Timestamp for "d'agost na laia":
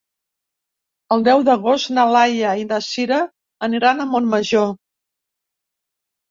1.49-2.53